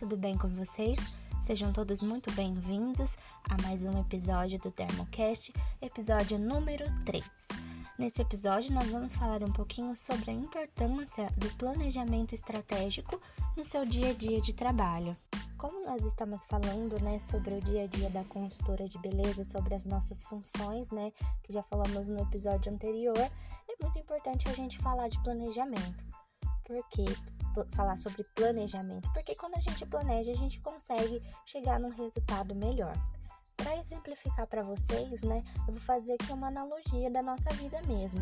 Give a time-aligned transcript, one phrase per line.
[0.00, 0.96] tudo bem com vocês?
[1.42, 7.22] Sejam todos muito bem-vindos a mais um episódio do Thermocast, episódio número 3.
[7.98, 13.20] Neste episódio, nós vamos falar um pouquinho sobre a importância do planejamento estratégico
[13.54, 15.14] no seu dia a dia de trabalho.
[15.58, 19.74] Como nós estamos falando, né, sobre o dia a dia da consultora de beleza, sobre
[19.74, 21.12] as nossas funções, né,
[21.44, 26.06] que já falamos no episódio anterior, é muito importante a gente falar de planejamento.
[26.64, 27.04] Por quê?
[27.72, 32.94] Falar sobre planejamento, porque quando a gente planeja, a gente consegue chegar num resultado melhor.
[33.56, 38.20] Para exemplificar para vocês, né, eu vou fazer aqui uma analogia da nossa vida mesmo.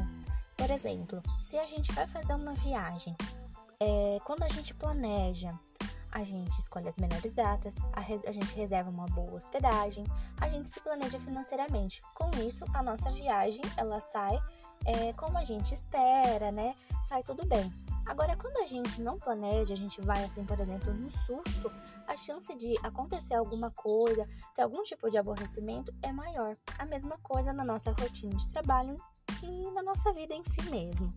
[0.56, 3.16] Por exemplo, se a gente vai fazer uma viagem,
[3.80, 5.56] é, quando a gente planeja,
[6.10, 10.04] a gente escolhe as melhores datas, a, a, gente reserva uma boa hospedagem,
[10.40, 12.00] a gente se planeja financeiramente.
[12.14, 14.36] Com isso, a nossa viagem ela sai
[14.84, 16.74] é, como a gente espera, né?
[17.04, 17.72] Sai tudo bem.
[18.08, 21.70] Agora, quando a gente não planeja, a gente vai assim, por exemplo, no surto,
[22.06, 26.56] a chance de acontecer alguma coisa, ter algum tipo de aborrecimento é maior.
[26.78, 28.96] A mesma coisa na nossa rotina de trabalho
[29.42, 31.12] e na nossa vida em si mesmo.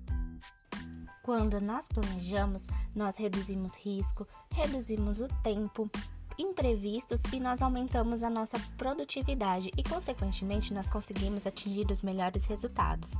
[1.23, 5.89] Quando nós planejamos, nós reduzimos risco, reduzimos o tempo,
[6.37, 13.13] imprevistos e nós aumentamos a nossa produtividade e, consequentemente, nós conseguimos atingir os melhores resultados.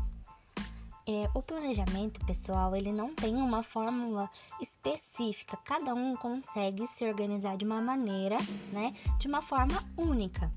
[1.07, 4.29] É, o planejamento pessoal ele não tem uma fórmula
[4.61, 8.37] específica, cada um consegue se organizar de uma maneira,
[8.71, 10.51] né, de uma forma única.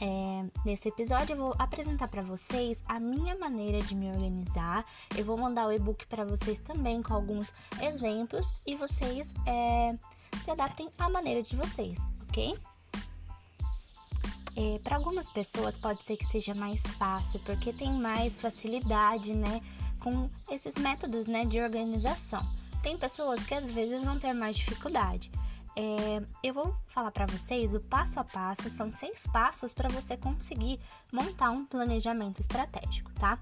[0.00, 4.84] É, nesse episódio eu vou apresentar para vocês a minha maneira de me organizar.
[5.16, 7.52] Eu vou mandar o e-book para vocês também com alguns
[7.82, 9.94] exemplos e vocês é,
[10.42, 12.56] se adaptem à maneira de vocês, ok?
[14.56, 19.60] É, para algumas pessoas pode ser que seja mais fácil porque tem mais facilidade, né?
[20.00, 22.42] com esses métodos né, de organização.
[22.82, 25.30] Tem pessoas que às vezes vão ter mais dificuldade.
[25.76, 30.16] É, eu vou falar para vocês o passo a passo, são seis passos para você
[30.16, 30.80] conseguir
[31.12, 33.38] montar um planejamento estratégico, tá?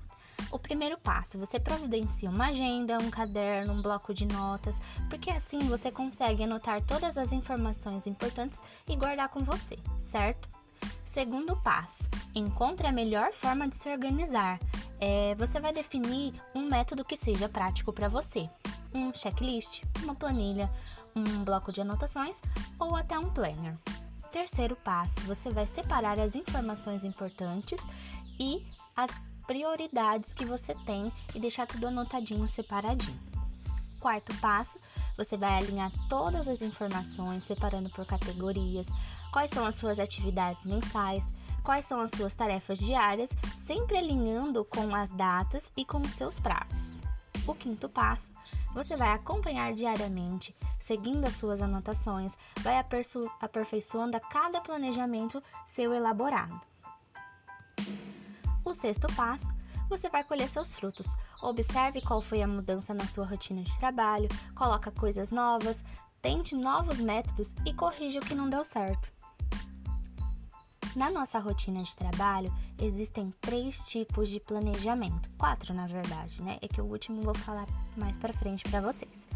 [0.50, 4.76] O primeiro passo, você providencia uma agenda, um caderno, um bloco de notas,
[5.08, 10.48] porque assim você consegue anotar todas as informações importantes e guardar com você, certo?
[11.18, 14.56] Segundo passo, encontre a melhor forma de se organizar
[15.00, 18.48] é, você vai definir um método que seja prático para você.
[18.94, 20.70] Um checklist, uma planilha,
[21.16, 22.40] um bloco de anotações
[22.78, 23.76] ou até um planner.
[24.30, 27.84] Terceiro passo, você vai separar as informações importantes
[28.38, 28.64] e
[28.94, 33.27] as prioridades que você tem e deixar tudo anotadinho, separadinho.
[34.00, 34.78] Quarto passo,
[35.16, 38.88] você vai alinhar todas as informações, separando por categorias,
[39.32, 41.32] quais são as suas atividades mensais,
[41.64, 46.38] quais são as suas tarefas diárias, sempre alinhando com as datas e com os seus
[46.38, 46.96] prazos.
[47.46, 48.30] O quinto passo,
[48.72, 52.78] você vai acompanhar diariamente, seguindo as suas anotações, vai
[53.40, 56.60] aperfeiçoando a cada planejamento seu elaborado.
[58.64, 59.50] O sexto passo,
[59.88, 61.06] você vai colher seus frutos.
[61.42, 65.82] Observe qual foi a mudança na sua rotina de trabalho, coloca coisas novas,
[66.20, 69.12] tente novos métodos e corrija o que não deu certo.
[70.96, 75.30] Na nossa rotina de trabalho, existem três tipos de planejamento.
[75.38, 76.58] Quatro, na verdade, né?
[76.60, 79.26] É que o último vou falar mais para frente para vocês.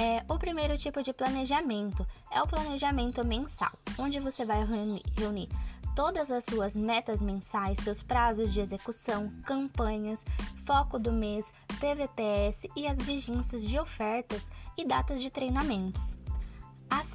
[0.00, 5.48] É, o primeiro tipo de planejamento é o planejamento mensal, onde você vai reunir, reunir
[5.98, 10.24] todas as suas metas mensais, seus prazos de execução, campanhas,
[10.64, 16.16] foco do mês, PVPS e as vigências de ofertas e datas de treinamentos.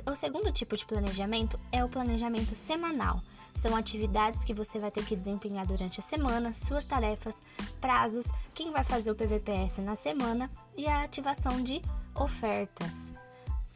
[0.06, 3.22] O segundo tipo de planejamento é o planejamento semanal,
[3.56, 7.42] são atividades que você vai ter que desempenhar durante a semana, suas tarefas,
[7.80, 11.82] prazos, quem vai fazer o PVPS na semana e a ativação de
[12.14, 13.14] ofertas.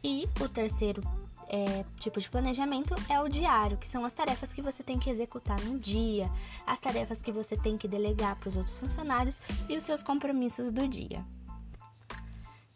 [0.04, 1.02] E o terceiro
[1.48, 5.10] é, tipo de planejamento é o diário, que são as tarefas que você tem que
[5.10, 6.30] executar no dia,
[6.66, 10.70] as tarefas que você tem que delegar para os outros funcionários e os seus compromissos
[10.70, 11.24] do dia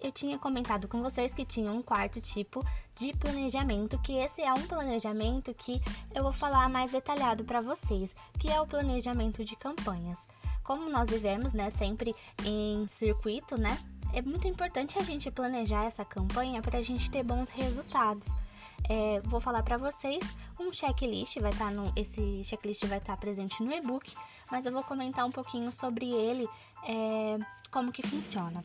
[0.02, 2.64] eu tinha comentado com vocês que tinha um quarto tipo
[2.96, 5.80] de planejamento, que esse é um planejamento que
[6.14, 10.28] eu vou falar mais detalhado para vocês, que é o planejamento de campanhas.
[10.64, 12.14] Como nós vivemos, né, sempre
[12.44, 13.78] em circuito, né,
[14.12, 18.51] é muito importante a gente planejar essa campanha para a gente ter bons resultados.
[18.94, 20.22] É, vou falar para vocês
[20.60, 24.12] um checklist, vai estar tá no, esse checklist vai estar tá presente no e-book,
[24.50, 26.46] mas eu vou comentar um pouquinho sobre ele,
[26.86, 27.38] é,
[27.70, 28.62] como que funciona.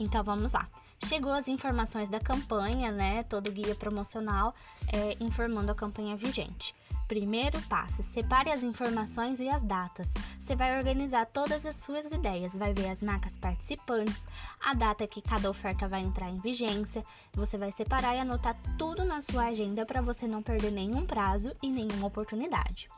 [0.00, 0.68] Então vamos lá.
[1.04, 3.22] Chegou as informações da campanha, né?
[3.22, 4.52] Todo guia promocional
[4.92, 6.74] é, informando a campanha vigente.
[7.10, 10.14] Primeiro passo: separe as informações e as datas.
[10.38, 14.28] Você vai organizar todas as suas ideias, vai ver as marcas participantes,
[14.64, 17.04] a data que cada oferta vai entrar em vigência.
[17.32, 21.50] Você vai separar e anotar tudo na sua agenda para você não perder nenhum prazo
[21.60, 22.88] e nenhuma oportunidade.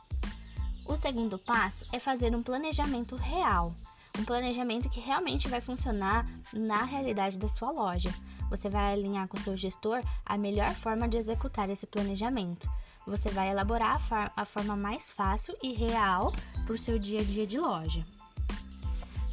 [0.85, 3.75] O segundo passo é fazer um planejamento real.
[4.19, 8.13] Um planejamento que realmente vai funcionar na realidade da sua loja.
[8.47, 12.69] Você vai alinhar com o seu gestor a melhor forma de executar esse planejamento.
[13.05, 16.31] Você vai elaborar a, a forma mais fácil e real
[16.65, 18.05] para o seu dia a dia de loja.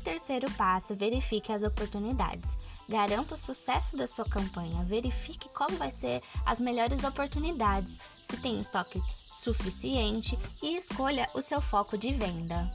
[0.03, 2.57] Terceiro passo: verifique as oportunidades.
[2.89, 4.83] Garanta o sucesso da sua campanha.
[4.83, 9.01] Verifique como vai ser as melhores oportunidades, se tem estoque
[9.37, 12.69] suficiente e escolha o seu foco de venda.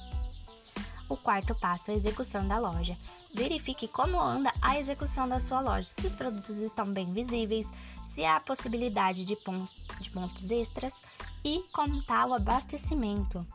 [1.07, 2.98] O quarto passo é a execução da loja.
[3.34, 7.74] Verifique como anda a execução da sua loja, se os produtos estão bem visíveis,
[8.04, 11.07] se há possibilidade de pontos, de pontos extras
[11.44, 13.46] e como está o abastecimento.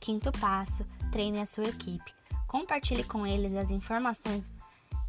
[0.00, 2.12] Quinto passo: treine a sua equipe.
[2.46, 4.52] Compartilhe com eles as informações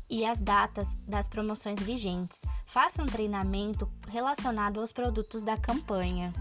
[0.10, 2.42] e as datas das promoções vigentes.
[2.66, 6.33] Faça um treinamento relacionado aos produtos da campanha.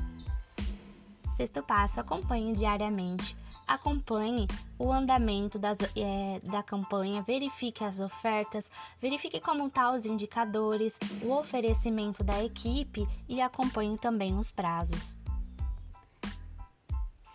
[1.38, 3.36] Sexto passo: acompanhe diariamente.
[3.68, 8.68] Acompanhe o andamento das, é, da campanha, verifique as ofertas,
[9.00, 15.16] verifique como estão tá os indicadores, o oferecimento da equipe e acompanhe também os prazos.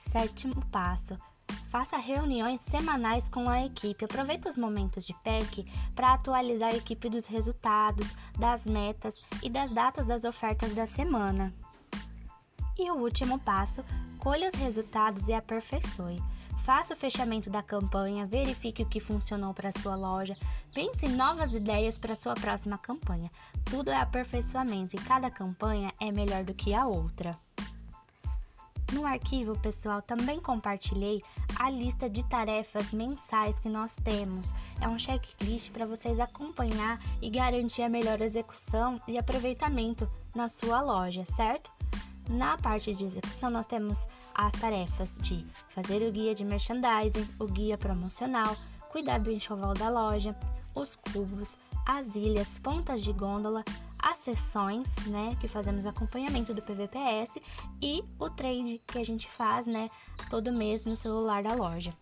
[0.09, 1.17] Sétimo passo:
[1.69, 4.03] faça reuniões semanais com a equipe.
[4.03, 5.65] Aproveite os momentos de PEC
[5.95, 11.53] para atualizar a equipe dos resultados, das metas e das datas das ofertas da semana.
[12.77, 13.83] E o último passo,
[14.19, 16.21] colha os resultados e aperfeiçoe.
[16.63, 20.33] Faça o fechamento da campanha, verifique o que funcionou para sua loja,
[20.73, 23.29] pense em novas ideias para sua próxima campanha.
[23.65, 27.37] Tudo é aperfeiçoamento e cada campanha é melhor do que a outra.
[28.93, 31.21] No arquivo, pessoal, também compartilhei
[31.59, 34.53] a lista de tarefas mensais que nós temos.
[34.79, 40.79] É um checklist para vocês acompanhar e garantir a melhor execução e aproveitamento na sua
[40.79, 41.71] loja, certo?
[42.27, 47.45] Na parte de execução, nós temos as tarefas de fazer o guia de merchandising, o
[47.45, 48.55] guia promocional,
[48.89, 50.35] cuidar do enxoval da loja,
[50.73, 53.63] os cubos, as ilhas, pontas de gôndola,
[53.99, 57.39] as sessões, né, que fazemos acompanhamento do PVPS
[57.81, 59.89] e o trade que a gente faz, né,
[60.29, 61.93] todo mês no celular da loja.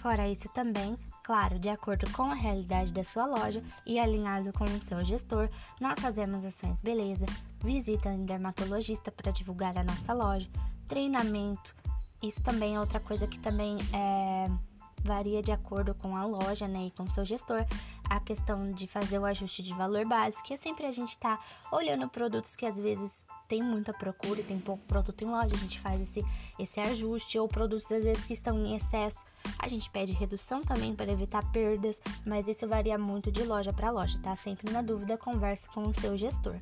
[0.00, 0.96] Fora isso também,
[1.28, 5.50] Claro, de acordo com a realidade da sua loja e alinhado com o seu gestor,
[5.78, 7.26] nós fazemos ações beleza,
[7.60, 10.48] visita em dermatologista para divulgar a nossa loja,
[10.86, 11.74] treinamento.
[12.22, 14.48] Isso também é outra coisa que também é
[15.02, 17.64] varia de acordo com a loja, né, e com seu gestor.
[18.04, 21.38] A questão de fazer o ajuste de valor base, que é sempre a gente tá
[21.70, 25.58] olhando produtos que às vezes tem muita procura e tem pouco produto em loja, a
[25.58, 26.24] gente faz esse,
[26.58, 29.24] esse ajuste, ou produtos às vezes que estão em excesso,
[29.58, 33.90] a gente pede redução também para evitar perdas, mas isso varia muito de loja para
[33.90, 34.34] loja, tá?
[34.36, 36.56] Sempre na dúvida, converse com o seu gestor.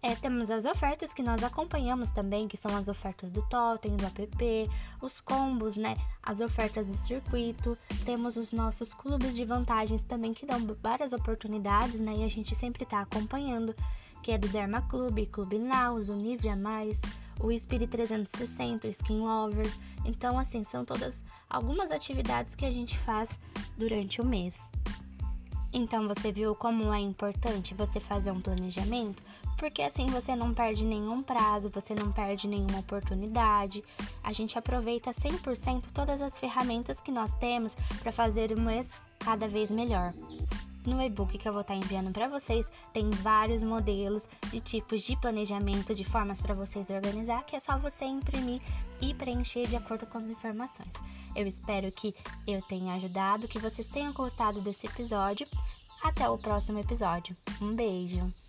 [0.00, 4.06] É, temos as ofertas que nós acompanhamos também, que são as ofertas do Totem, do
[4.06, 4.70] app,
[5.02, 5.96] os combos, né?
[6.22, 7.76] As ofertas do circuito.
[8.04, 12.18] Temos os nossos clubes de vantagens também que dão várias oportunidades, né?
[12.18, 13.74] E a gente sempre tá acompanhando,
[14.22, 17.00] que é do Derma Clube, Clube Naus, o Nivea Mais,
[17.40, 19.76] o Spirit 360, o Skin Lovers.
[20.04, 23.36] Então, assim, são todas algumas atividades que a gente faz
[23.76, 24.70] durante o mês.
[25.72, 29.22] Então você viu como é importante você fazer um planejamento?
[29.58, 33.84] Porque assim você não perde nenhum prazo, você não perde nenhuma oportunidade.
[34.22, 39.48] A gente aproveita 100% todas as ferramentas que nós temos para fazer o mês cada
[39.48, 40.14] vez melhor.
[40.88, 45.14] No e-book que eu vou estar enviando para vocês, tem vários modelos de tipos de
[45.20, 48.62] planejamento, de formas para vocês organizar, que é só você imprimir
[48.98, 50.94] e preencher de acordo com as informações.
[51.36, 52.14] Eu espero que
[52.46, 55.46] eu tenha ajudado, que vocês tenham gostado desse episódio.
[56.02, 57.36] Até o próximo episódio.
[57.60, 58.47] Um beijo!